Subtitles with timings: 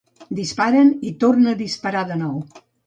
[0.39, 2.39] Disparen i tornen a disparar de nou.